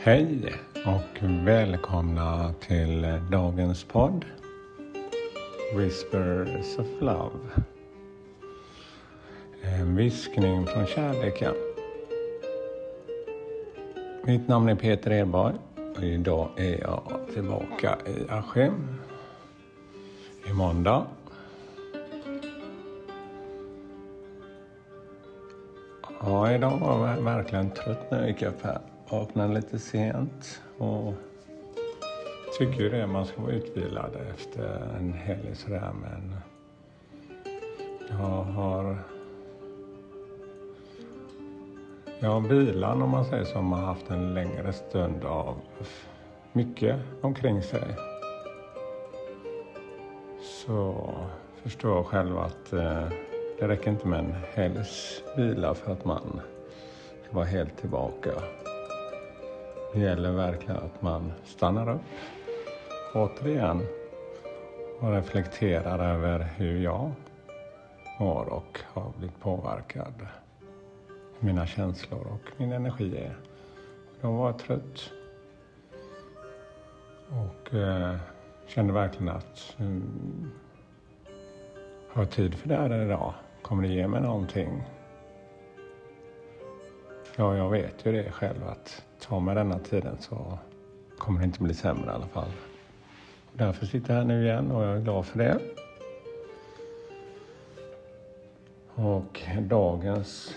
[0.00, 0.54] Hej
[0.86, 4.24] och välkomna till dagens podd
[5.76, 7.38] Whispers of Love.
[9.62, 11.54] En viskning från kärleken.
[14.24, 15.54] Mitt namn är Peter Edborg
[15.96, 17.02] och idag är jag
[17.34, 18.98] tillbaka i Askim.
[20.50, 21.06] I måndag.
[26.20, 28.80] Ja, idag var jag verkligen trött när jag gick upp här.
[29.10, 31.14] Vaknade lite sent och
[32.58, 36.34] tycker ju det, man ska vara utvilad efter en helg sådär men
[38.10, 38.96] jag har
[42.20, 45.56] jag har bilan om man säger så, som har haft en längre stund av
[46.52, 47.96] mycket omkring sig.
[50.42, 51.10] Så
[51.62, 53.08] förstår jag själv att eh,
[53.58, 56.40] det räcker inte med en helgs vila för att man
[57.24, 58.30] ska vara helt tillbaka.
[59.92, 62.00] Det gäller verkligen att man stannar upp
[63.14, 63.86] återigen
[65.00, 67.12] och reflekterar över hur jag
[68.18, 70.26] mår och har blivit påverkad.
[71.40, 73.36] Mina känslor och min energi är.
[74.20, 75.12] Jag var trött
[77.28, 78.16] och eh,
[78.66, 80.50] kände verkligen att um,
[82.08, 83.34] har tid för det här idag?
[83.62, 84.82] Kommer det ge mig någonting?
[87.36, 90.58] Ja, jag vet ju det själv att Ta mig denna tiden så
[91.18, 92.50] kommer det inte bli sämre i alla fall.
[93.52, 95.58] Därför sitter jag här nu igen och jag är glad för det.
[98.94, 100.54] Och dagens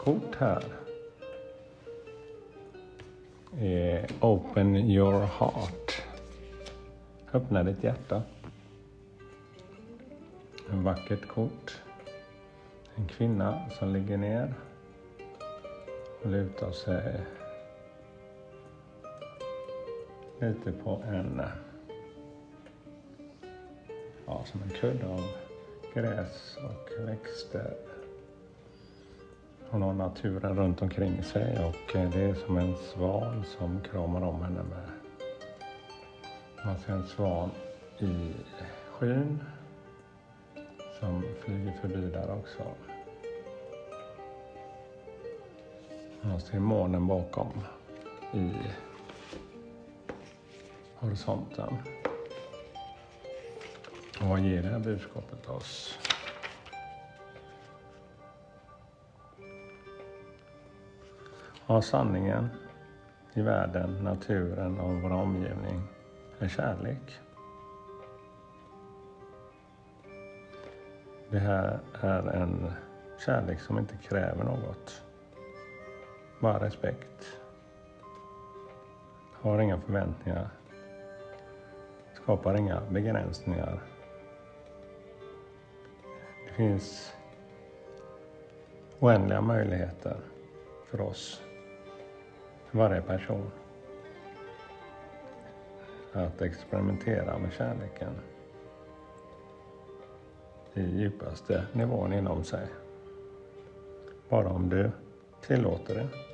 [0.00, 0.64] kort här
[3.60, 6.02] är Open your heart.
[7.32, 8.22] Öppna ditt hjärta.
[10.70, 11.82] En vackert kort.
[12.94, 14.54] En kvinna som ligger ner
[16.22, 17.20] och lutar sig
[20.40, 21.42] lite på en,
[24.26, 25.24] ja, som en kudde av
[25.94, 27.74] gräs och växter.
[29.70, 34.22] Hon har naturen runt omkring sig och eh, det är som en svan som kramar
[34.22, 34.88] om henne med.
[36.64, 37.50] Man ser en svan
[37.98, 38.32] i
[38.90, 39.44] skyn
[41.00, 42.62] som flyger förbi där också.
[46.28, 47.52] Man ser månen bakom
[48.32, 48.52] i
[50.94, 51.76] horisonten.
[54.20, 55.98] Och vad ger det här budskapet oss?
[61.66, 62.48] Ja, sanningen
[63.34, 65.82] i världen, naturen och vår omgivning
[66.38, 67.20] är kärlek.
[71.30, 72.72] Det här är en
[73.26, 75.07] kärlek som inte kräver något.
[76.40, 77.38] Bara respekt.
[79.32, 80.48] Har inga förväntningar.
[82.14, 83.82] Skapar inga begränsningar.
[86.46, 87.12] Det finns
[88.98, 90.16] oändliga möjligheter
[90.86, 91.42] för oss,
[92.66, 93.50] för varje person,
[96.12, 98.12] att experimentera med kärleken
[100.74, 102.66] i djupaste nivån inom sig.
[104.28, 104.90] Bara om du
[105.40, 106.27] tillåter det.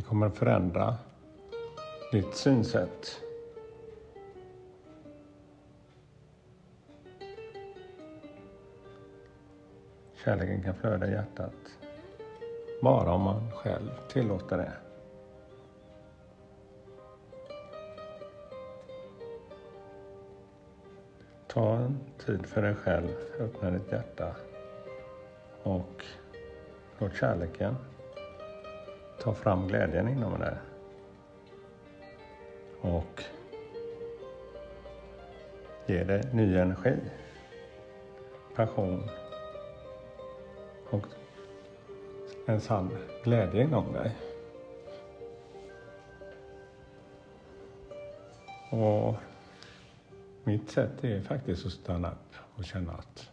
[0.00, 0.96] Det kommer att förändra
[2.12, 3.20] ditt synsätt.
[10.24, 11.52] Kärleken kan flöda i hjärtat
[12.82, 14.72] bara om man själv tillåter det.
[21.46, 23.08] Ta en tid för dig själv,
[23.38, 24.36] öppna ditt hjärta
[25.62, 26.04] och
[26.98, 27.76] låt kärleken
[29.20, 30.54] ta fram glädjen inom dig.
[32.80, 33.22] Och
[35.86, 36.96] ge dig ny energi,
[38.54, 39.08] passion
[40.90, 41.06] och
[42.46, 42.90] en sann
[43.24, 44.16] glädje inom dig.
[48.70, 49.14] Och
[50.44, 53.30] mitt sätt är faktiskt att stanna upp och känna att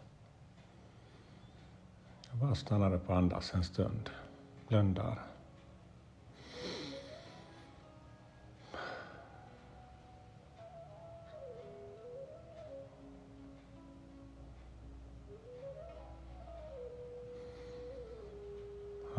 [2.30, 4.10] jag bara stannar upp och andas en stund,
[4.68, 5.37] blundar.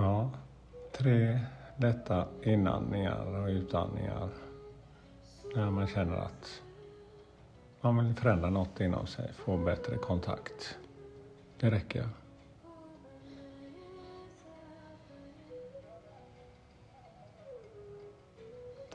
[0.00, 0.30] Ja,
[0.92, 1.40] tre
[1.76, 4.28] lätta inandningar och utandningar
[5.54, 6.62] när man känner att
[7.80, 10.78] man vill förändra något inom sig, få bättre kontakt.
[11.60, 12.08] Det räcker.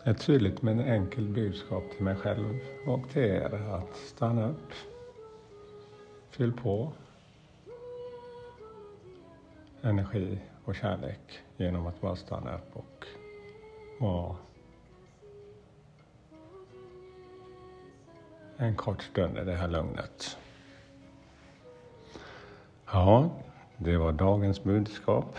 [0.05, 4.71] Ett tydligt men enkelt budskap till mig själv och till er att stanna upp,
[6.29, 6.91] fyll på
[9.81, 13.05] energi och kärlek genom att bara stanna upp och
[13.99, 14.35] vara
[18.57, 20.37] en kort stund i det här lugnet.
[22.85, 23.29] Ja,
[23.77, 25.35] det var dagens budskap.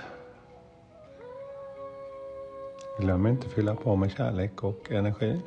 [2.99, 5.41] Glöm inte att fylla på med kärlek och energi.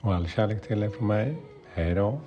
[0.00, 1.36] Och all kärlek till er från mig.
[1.72, 2.20] Hej då.